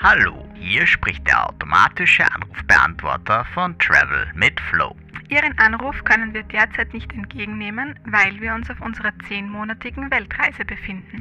[0.00, 4.94] Hallo, hier spricht der automatische Anrufbeantworter von Travel mit Flow.
[5.28, 11.18] Ihren Anruf können wir derzeit nicht entgegennehmen, weil wir uns auf unserer zehnmonatigen Weltreise befinden.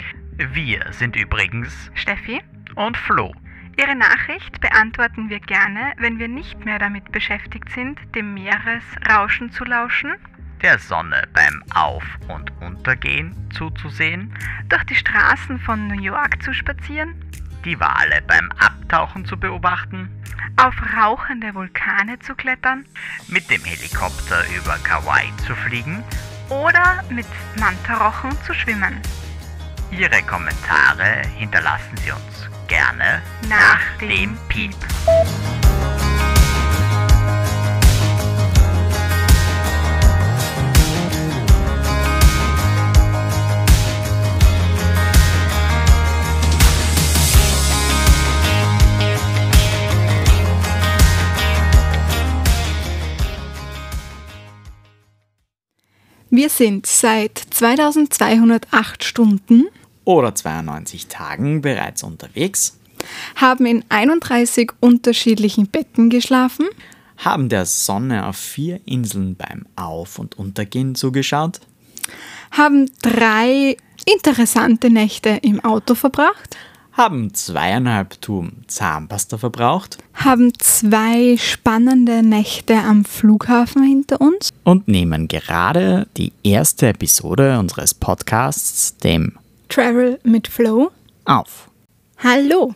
[0.53, 2.39] Wir sind übrigens Steffi,
[2.75, 3.33] und Flo.
[3.79, 9.63] Ihre Nachricht beantworten wir gerne, wenn wir nicht mehr damit beschäftigt sind, dem Meeresrauschen zu
[9.65, 10.13] lauschen,
[10.61, 14.33] Der Sonne beim Auf- und Untergehen zuzusehen,
[14.69, 17.15] durch die Straßen von New York zu spazieren,
[17.65, 20.09] die Wale beim Abtauchen zu beobachten,
[20.57, 22.85] auf rauchende Vulkane zu klettern
[23.27, 26.03] mit dem Helikopter über Kauai zu fliegen.
[26.49, 27.27] oder mit
[27.59, 29.01] Mantarochen zu schwimmen.
[29.91, 34.75] Ihre Kommentare hinterlassen Sie uns gerne Nach dem dem Piep.
[56.47, 59.65] Wir sind seit 2208 Stunden,
[60.05, 62.79] oder 92 Tagen bereits unterwegs,
[63.35, 66.67] haben in 31 unterschiedlichen Betten geschlafen,
[67.17, 71.59] haben der Sonne auf vier Inseln beim Auf- und Untergehen zugeschaut,
[72.51, 76.55] haben drei interessante Nächte im Auto verbracht,
[76.97, 85.27] haben zweieinhalb Tuben Zahnpasta verbraucht haben zwei spannende Nächte am Flughafen hinter uns und nehmen
[85.27, 89.33] gerade die erste Episode unseres Podcasts, dem
[89.69, 90.91] Travel mit Flow.
[91.25, 91.69] auf.
[92.23, 92.73] Hallo,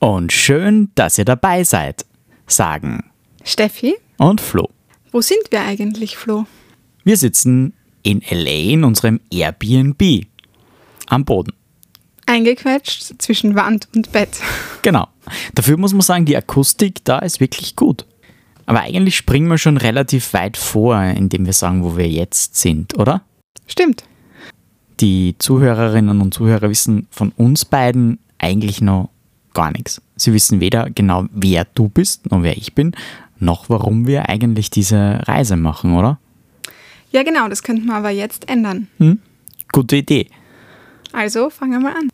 [0.00, 2.04] Und schön, dass ihr dabei seid,
[2.48, 3.04] sagen
[3.44, 3.94] Steffi.
[4.18, 4.68] und Flo.
[5.12, 6.44] Wo sind wir eigentlich, Flo?
[7.04, 10.26] Wir sitzen in LA in unserem Airbnb
[11.06, 11.52] am Boden.
[12.26, 14.40] Eingequetscht zwischen Wand und Bett.
[14.82, 15.08] Genau.
[15.54, 18.04] Dafür muss man sagen, die Akustik da ist wirklich gut.
[18.66, 22.98] Aber eigentlich springen wir schon relativ weit vor, indem wir sagen, wo wir jetzt sind,
[22.98, 23.22] oder?
[23.66, 24.04] Stimmt.
[25.00, 29.08] Die Zuhörerinnen und Zuhörer wissen von uns beiden eigentlich noch
[29.54, 30.02] gar nichts.
[30.16, 32.94] Sie wissen weder genau, wer du bist, noch wer ich bin,
[33.38, 36.18] noch warum wir eigentlich diese Reise machen, oder?
[37.10, 38.88] Ja, genau, das könnten wir aber jetzt ändern.
[39.72, 40.28] Gute Idee.
[41.14, 42.10] Also fangen wir mal an.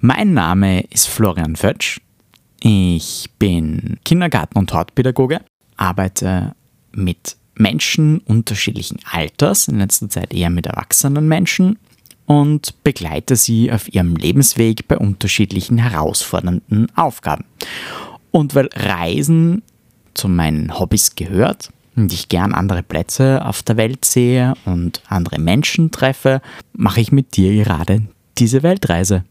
[0.00, 2.00] Mein Name ist Florian Fötsch.
[2.60, 5.40] Ich bin Kindergarten- und Hortpädagoge,
[5.76, 6.54] arbeite
[6.92, 11.78] mit Menschen unterschiedlichen Alters, in letzter Zeit eher mit erwachsenen Menschen
[12.26, 17.44] und begleite sie auf ihrem Lebensweg bei unterschiedlichen herausfordernden Aufgaben.
[18.30, 19.62] Und weil Reisen
[20.14, 25.38] zu meinen Hobbys gehört und ich gern andere Plätze auf der Welt sehe und andere
[25.38, 26.42] Menschen treffe,
[26.74, 28.02] mache ich mit dir gerade
[28.38, 29.24] diese Weltreise.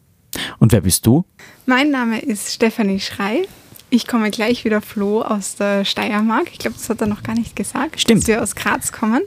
[0.60, 1.26] Und wer bist du?
[1.66, 3.48] Mein Name ist Stefanie Schrei.
[3.90, 6.48] Ich komme gleich wieder Flo aus der Steiermark.
[6.52, 8.22] Ich glaube, das hat er noch gar nicht gesagt, Stimmt.
[8.22, 9.24] dass wir aus Graz kommen.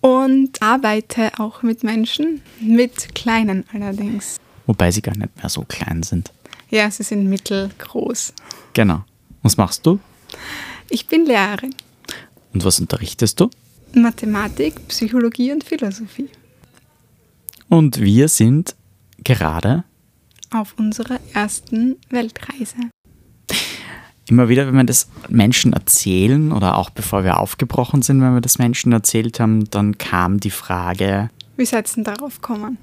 [0.00, 4.36] Und arbeite auch mit Menschen, mit Kleinen allerdings.
[4.66, 6.32] Wobei sie gar nicht mehr so klein sind.
[6.70, 8.34] Ja, sie sind mittelgroß.
[8.74, 9.04] Genau.
[9.42, 9.98] Was machst du?
[10.90, 11.74] Ich bin Lehrerin.
[12.52, 13.50] Und was unterrichtest du?
[13.94, 16.28] Mathematik, Psychologie und Philosophie.
[17.68, 18.74] Und wir sind
[19.24, 19.84] gerade
[20.50, 22.76] Auf unserer ersten Weltreise.
[24.28, 28.40] immer wieder, wenn wir das Menschen erzählen oder auch bevor wir aufgebrochen sind, wenn wir
[28.40, 32.78] das Menschen erzählt haben, dann kam die Frage Wie seid ihr denn darauf gekommen?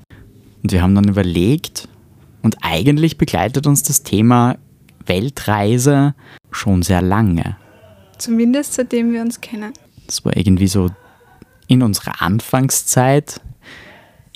[0.64, 1.88] und wir haben dann überlegt
[2.42, 4.58] und eigentlich begleitet uns das Thema
[5.06, 6.16] Weltreise
[6.52, 7.56] schon sehr lange.
[8.18, 9.74] Zumindest seitdem wir uns kennen.
[10.08, 10.90] Das war irgendwie so
[11.68, 13.42] in unserer Anfangszeit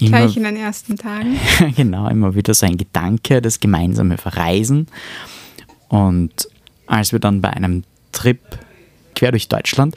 [0.02, 1.38] immer Gleich in den ersten Tagen.
[1.76, 4.88] genau, immer wieder so ein Gedanke, das gemeinsame Verreisen.
[5.88, 6.48] Und
[6.88, 8.40] als wir dann bei einem Trip
[9.16, 9.96] quer durch Deutschland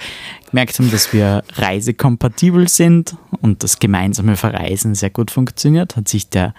[0.50, 6.28] gemerkt haben, dass wir reisekompatibel sind und das gemeinsame Verreisen sehr gut funktioniert, hat sich
[6.28, 6.54] der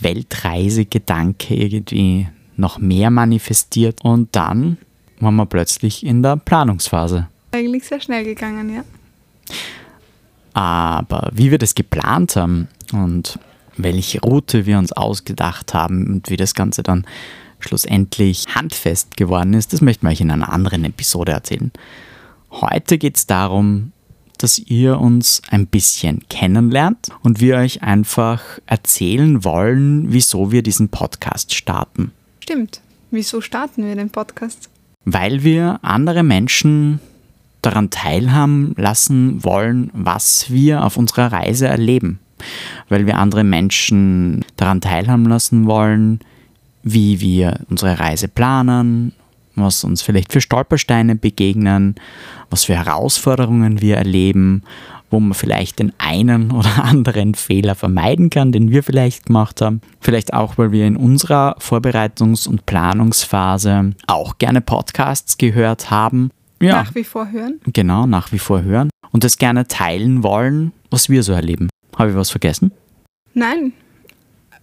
[0.00, 4.78] Weltreisegedanke irgendwie noch mehr manifestiert und dann
[5.20, 7.28] waren wir plötzlich in der Planungsphase.
[7.50, 8.84] Eigentlich sehr schnell gegangen, ja.
[10.58, 13.38] Aber wie wir das geplant haben und
[13.76, 17.06] welche Route wir uns ausgedacht haben und wie das Ganze dann
[17.60, 21.70] schlussendlich handfest geworden ist, das möchten wir euch in einer anderen Episode erzählen.
[22.50, 23.92] Heute geht es darum,
[24.38, 30.88] dass ihr uns ein bisschen kennenlernt und wir euch einfach erzählen wollen, wieso wir diesen
[30.88, 32.10] Podcast starten.
[32.40, 32.80] Stimmt.
[33.12, 34.68] Wieso starten wir den Podcast?
[35.04, 37.00] weil wir andere Menschen
[37.68, 42.18] daran teilhaben lassen wollen, was wir auf unserer Reise erleben.
[42.88, 46.20] Weil wir andere Menschen daran teilhaben lassen wollen,
[46.82, 49.12] wie wir unsere Reise planen,
[49.56, 51.96] was uns vielleicht für Stolpersteine begegnen,
[52.50, 54.62] was für Herausforderungen wir erleben,
[55.10, 59.80] wo man vielleicht den einen oder anderen Fehler vermeiden kann, den wir vielleicht gemacht haben.
[60.00, 66.30] Vielleicht auch, weil wir in unserer Vorbereitungs- und Planungsphase auch gerne Podcasts gehört haben.
[66.60, 67.60] Ja, nach wie vor hören.
[67.72, 68.90] Genau, nach wie vor hören.
[69.10, 71.68] Und das gerne teilen wollen, was wir so erleben.
[71.96, 72.72] Habe ich was vergessen?
[73.34, 73.72] Nein.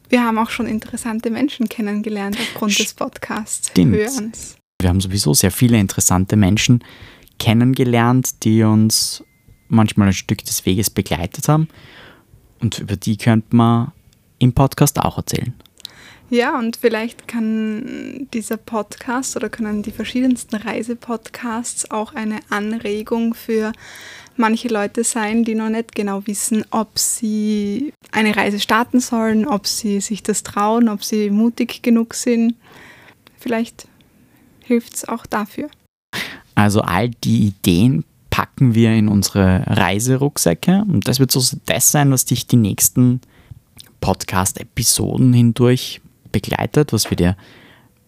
[0.09, 3.71] Wir haben auch schon interessante Menschen kennengelernt aufgrund des Podcasts.
[3.75, 4.56] Hörens.
[4.80, 6.83] Wir haben sowieso sehr viele interessante Menschen
[7.39, 9.24] kennengelernt, die uns
[9.68, 11.68] manchmal ein Stück des Weges begleitet haben.
[12.62, 13.92] Und über die könnte man
[14.38, 15.53] im Podcast auch erzählen.
[16.30, 23.74] Ja, und vielleicht kann dieser Podcast oder können die verschiedensten Reisepodcasts auch eine Anregung für
[24.36, 29.68] manche Leute sein, die noch nicht genau wissen, ob sie eine Reise starten sollen, ob
[29.68, 32.56] sie sich das trauen, ob sie mutig genug sind.
[33.38, 33.88] Vielleicht
[34.63, 35.69] hilft es auch dafür.
[36.56, 42.12] Also all die Ideen packen wir in unsere Reiserucksäcke und das wird so das sein,
[42.12, 43.21] was dich die nächsten
[44.01, 46.01] Podcast-Episoden hindurch
[46.36, 47.38] begleitet, was wir dir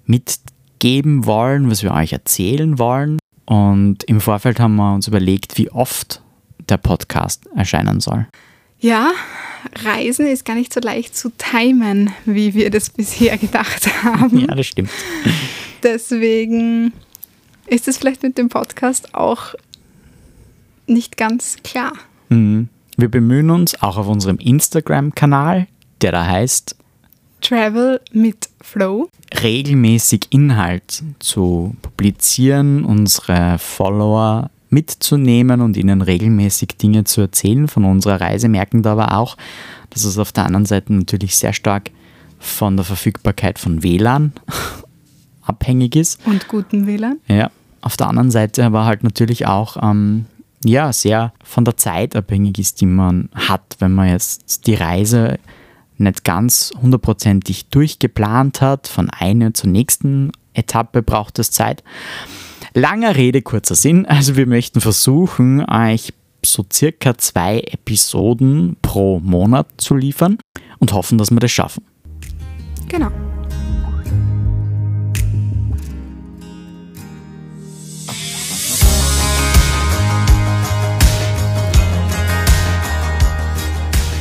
[0.06, 3.19] mitgeben wollen, was wir euch erzählen wollen.
[3.45, 6.21] Und im Vorfeld haben wir uns überlegt, wie oft
[6.68, 8.27] der Podcast erscheinen soll.
[8.79, 9.12] Ja,
[9.85, 14.39] Reisen ist gar nicht so leicht zu timen, wie wir das bisher gedacht haben.
[14.39, 14.91] Ja, das stimmt.
[15.81, 16.91] Deswegen
[17.65, 19.56] ist es vielleicht mit dem Podcast auch
[20.85, 21.94] nicht ganz klar.
[22.27, 22.68] Mhm.
[22.97, 25.68] Wir bemühen uns auch auf unserem Instagram-Kanal,
[26.01, 26.75] der da heißt
[27.41, 29.09] Travel mit Flow.
[29.41, 38.19] Regelmäßig Inhalt zu publizieren, unsere Follower mitzunehmen und ihnen regelmäßig Dinge zu erzählen von unserer
[38.19, 39.37] Reise, merken da aber auch,
[39.89, 41.91] dass es auf der anderen Seite natürlich sehr stark
[42.39, 44.33] von der Verfügbarkeit von WLAN
[45.41, 46.19] abhängig ist.
[46.25, 47.19] Und guten WLAN.
[47.27, 47.49] Ja.
[47.81, 50.25] Auf der anderen Seite aber halt natürlich auch ähm,
[50.65, 55.39] ja, sehr von der Zeit abhängig ist, die man hat, wenn man jetzt die Reise
[55.99, 61.83] nicht ganz hundertprozentig durchgeplant hat, von einer zur nächsten Etappe braucht es Zeit.
[62.73, 64.05] Langer Rede, kurzer Sinn.
[64.05, 66.13] Also wir möchten versuchen, euch
[66.44, 70.38] so circa zwei Episoden pro Monat zu liefern
[70.79, 71.83] und hoffen, dass wir das schaffen.
[72.88, 73.11] Genau.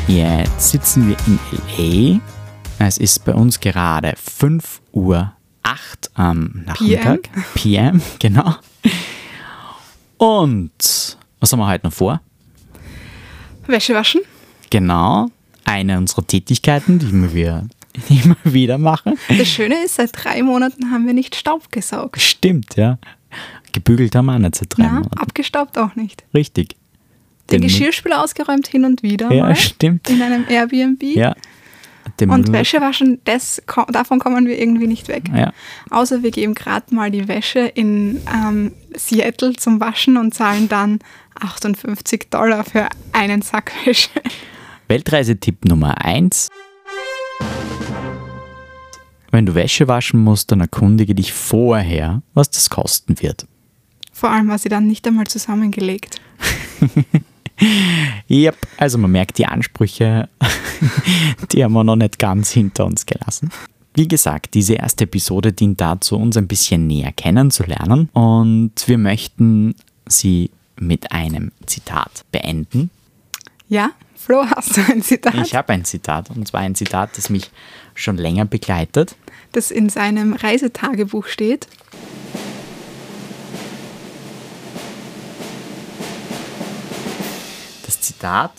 [0.08, 2.20] Jetzt sitzen wir in
[2.78, 2.86] LA.
[2.86, 5.32] Es ist bei uns gerade 5 Uhr
[5.64, 7.28] 8 am Nachmittag.
[7.54, 8.54] PM, PM genau.
[10.16, 12.20] Und was haben wir heute noch vor?
[13.66, 14.20] Wäsche waschen.
[14.70, 15.28] Genau.
[15.64, 17.66] Eine unserer Tätigkeiten, die wir
[18.08, 19.18] immer wieder machen.
[19.26, 22.20] Das Schöne ist, seit drei Monaten haben wir nicht Staub gesaugt.
[22.22, 22.98] Stimmt, ja.
[23.72, 25.18] Gebügelt haben wir auch nicht seit drei ja, Monaten.
[25.18, 26.22] Abgestaubt auch nicht.
[26.32, 26.76] Richtig.
[27.50, 29.32] Den, den Geschirrspüler ausgeräumt hin und wieder.
[29.32, 30.10] Ja, mal stimmt.
[30.10, 31.02] In einem Airbnb.
[31.02, 31.34] Ja.
[32.20, 35.24] und Wäsche waschen, das, davon kommen wir irgendwie nicht weg.
[35.34, 35.52] Ja.
[35.90, 40.98] Außer wir geben gerade mal die Wäsche in ähm, Seattle zum Waschen und zahlen dann
[41.40, 44.10] 58 Dollar für einen Sack Wäsche.
[44.88, 46.48] Weltreisetipp Nummer 1.
[49.30, 53.46] Wenn du Wäsche waschen musst, dann erkundige dich vorher, was das kosten wird.
[54.12, 56.20] Vor allem war sie dann nicht einmal zusammengelegt.
[58.28, 60.28] Yep, also man merkt die Ansprüche,
[61.52, 63.50] die haben wir noch nicht ganz hinter uns gelassen.
[63.94, 69.74] Wie gesagt, diese erste Episode dient dazu, uns ein bisschen näher kennenzulernen und wir möchten
[70.06, 72.90] sie mit einem Zitat beenden.
[73.68, 75.34] Ja, Flo, hast du ein Zitat?
[75.36, 77.50] Ich habe ein Zitat und zwar ein Zitat, das mich
[77.94, 79.16] schon länger begleitet.
[79.52, 81.66] Das in seinem Reisetagebuch steht.
[88.26, 88.50] Zitat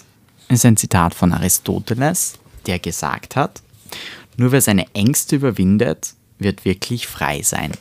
[0.48, 3.62] ist ein Zitat von Aristoteles, der gesagt hat,
[4.38, 7.74] nur wer seine Ängste überwindet, wird wirklich frei sein.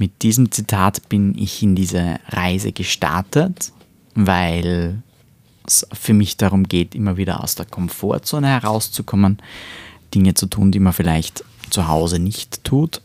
[0.00, 3.70] Mit diesem Zitat bin ich in diese Reise gestartet,
[4.16, 5.00] weil
[5.64, 9.38] es für mich darum geht, immer wieder aus der Komfortzone herauszukommen,
[10.12, 13.00] Dinge zu tun, die man vielleicht zu Hause nicht tut,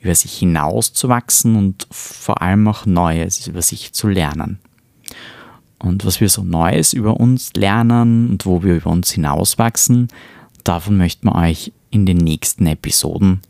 [0.00, 4.58] über sich hinauszuwachsen und vor allem auch Neues über sich zu lernen
[5.82, 10.08] und was wir so Neues über uns lernen und wo wir über uns hinauswachsen,
[10.64, 13.40] davon möchten wir euch in den nächsten Episoden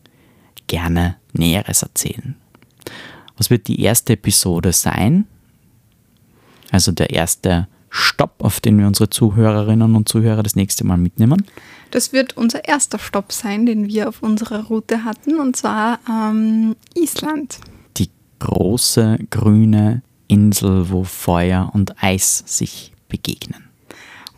[0.67, 2.37] gerne Näheres erzählen.
[3.37, 5.27] Was wird die erste Episode sein?
[6.71, 11.45] Also der erste Stopp, auf den wir unsere Zuhörerinnen und Zuhörer das nächste Mal mitnehmen?
[11.91, 16.77] Das wird unser erster Stopp sein, den wir auf unserer Route hatten, und zwar ähm,
[16.95, 17.59] Island.
[17.97, 23.71] Die große grüne Insel, wo Feuer und Eis sich begegnen.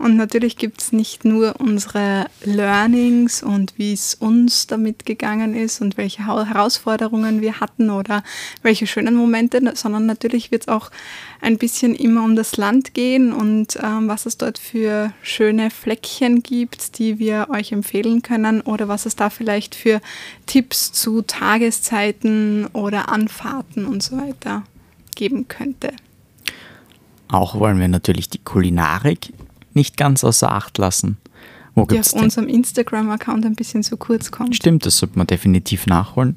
[0.02, 5.80] Und natürlich gibt es nicht nur unsere Learnings und wie es uns damit gegangen ist
[5.80, 8.24] und welche Herausforderungen wir hatten oder
[8.62, 10.90] welche schönen Momente, sondern natürlich wird es auch
[11.40, 16.42] ein bisschen immer um das Land gehen und ähm, was es dort für schöne Fleckchen
[16.42, 20.00] gibt, die wir euch empfehlen können oder was es da vielleicht für
[20.46, 24.64] Tipps zu Tageszeiten oder Anfahrten und so weiter
[25.16, 25.92] geben könnte.
[27.28, 29.32] Auch wollen wir natürlich die Kulinarik
[29.74, 31.16] nicht ganz außer Acht lassen.
[31.74, 34.54] Wo die auf unserem Instagram-Account ein bisschen zu kurz kommt.
[34.54, 36.36] Stimmt, das sollte man definitiv nachholen.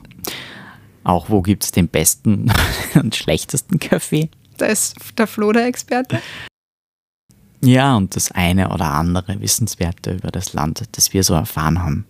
[1.04, 2.52] Auch wo gibt es den besten
[2.96, 4.30] und schlechtesten Kaffee?
[4.58, 6.22] Da ist der Flo der Experte.
[7.62, 12.06] Ja, und das eine oder andere Wissenswerte über das Land, das wir so erfahren haben.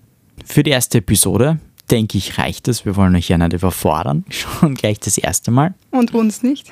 [0.46, 1.60] Für die erste Episode,
[1.92, 2.86] denke ich, reicht es.
[2.86, 4.26] Wir wollen euch ja nicht überfordern.
[4.30, 5.74] Schon gleich das erste Mal.
[5.92, 6.72] Und uns nicht.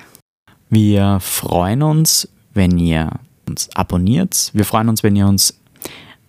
[0.69, 4.51] Wir freuen uns, wenn ihr uns abonniert.
[4.53, 5.59] Wir freuen uns, wenn ihr uns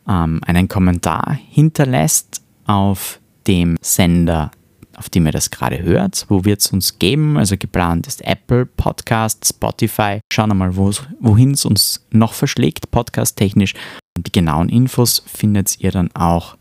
[0.08, 4.50] ähm, einen Kommentar hinterlässt auf dem Sender,
[4.96, 6.26] auf dem ihr das gerade hört.
[6.28, 7.36] Wo wird es uns geben?
[7.36, 10.20] Also geplant ist Apple Podcast, Spotify.
[10.32, 13.74] Schauen wir mal, wohin es uns noch verschlägt, podcast-technisch.
[14.18, 16.56] Die genauen Infos findet ihr dann auch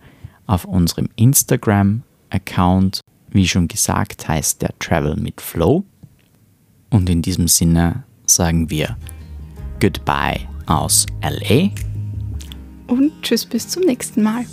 [0.45, 1.09] auf unserem
[2.33, 3.01] Instagram-Account.
[3.29, 5.83] Wie schon gesagt, heißt der Travel mit Flow.
[6.89, 8.97] Und in diesem Sinne sagen wir
[9.79, 11.71] Goodbye aus LA.
[12.87, 14.45] Und tschüss bis zum nächsten Mal.